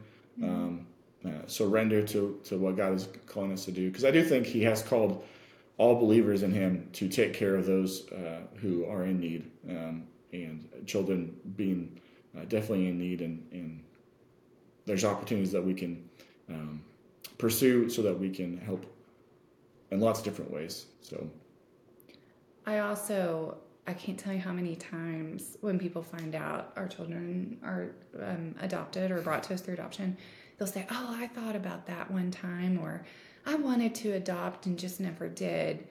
[0.43, 0.86] um,
[1.26, 3.88] uh, surrender to to what God is calling us to do.
[3.88, 5.24] Because I do think He has called
[5.78, 10.04] all believers in Him to take care of those uh, who are in need, um,
[10.32, 12.00] and children being
[12.38, 13.84] uh, definitely in need, and, and,
[14.86, 16.10] there's opportunities that we can
[16.50, 16.84] um,
[17.38, 18.86] pursue so that we can help
[19.92, 20.88] in lots of different ways.
[21.00, 21.30] So,
[22.66, 27.58] I also I can't tell you how many times when people find out our children
[27.64, 30.18] are um, adopted or brought to us through adoption,
[30.58, 33.06] they'll say, "Oh, I thought about that one time," or
[33.46, 35.88] I wanted to adopt and just never did.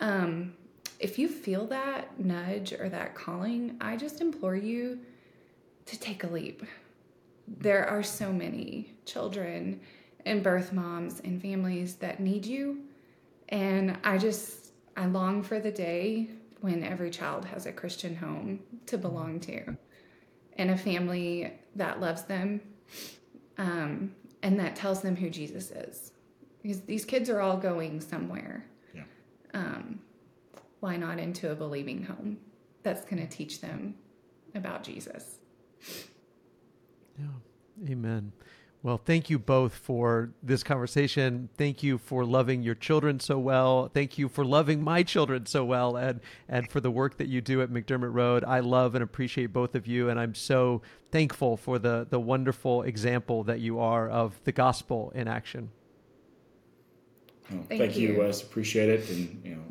[0.00, 0.54] Um,
[0.98, 4.98] if you feel that nudge or that calling, I just implore you
[5.86, 6.64] to take a leap.
[7.46, 9.80] There are so many children
[10.26, 12.82] and birth moms and families that need you.
[13.48, 16.28] And I just, I long for the day
[16.60, 19.76] when every child has a Christian home to belong to
[20.56, 22.60] and a family that loves them
[23.56, 26.12] um, and that tells them who Jesus is
[26.62, 28.66] because these kids are all going somewhere.
[28.94, 29.04] Yeah.
[29.54, 30.00] Um,
[30.80, 32.38] why not into a believing home
[32.82, 33.94] that's going to teach them
[34.54, 35.38] about Jesus?
[37.18, 37.26] Yeah.
[37.88, 38.32] Amen.
[38.80, 41.48] Well, thank you both for this conversation.
[41.58, 43.90] Thank you for loving your children so well.
[43.92, 47.40] Thank you for loving my children so well and and for the work that you
[47.40, 48.44] do at McDermott Road.
[48.44, 52.82] I love and appreciate both of you and I'm so thankful for the the wonderful
[52.82, 55.70] example that you are of the gospel in action.
[57.50, 58.42] Well, thank, thank you, Wes.
[58.42, 59.62] Appreciate it, and you know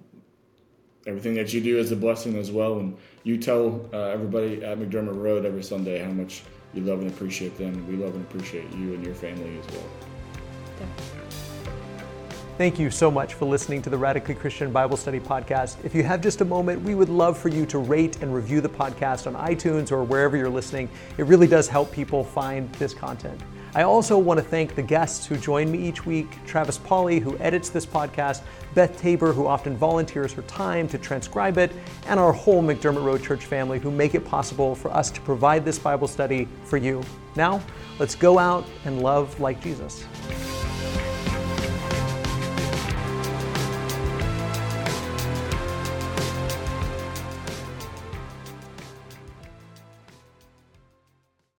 [1.08, 2.80] everything that you do is a blessing as well.
[2.80, 7.10] And you tell uh, everybody at McDermott Road every Sunday how much you love and
[7.10, 7.88] appreciate them.
[7.88, 10.88] We love and appreciate you and your family as well.
[12.58, 15.78] Thank you so much for listening to the Radically Christian Bible Study Podcast.
[15.86, 18.62] If you have just a moment, we would love for you to rate and review
[18.62, 20.90] the podcast on iTunes or wherever you're listening.
[21.20, 23.40] It really does help people find this content.
[23.76, 27.38] I also want to thank the guests who join me each week Travis Pauley, who
[27.40, 28.42] edits this podcast,
[28.74, 31.72] Beth Tabor, who often volunteers her time to transcribe it,
[32.08, 35.66] and our whole McDermott Road Church family who make it possible for us to provide
[35.66, 37.04] this Bible study for you.
[37.36, 37.62] Now,
[38.00, 40.06] let's go out and love like Jesus.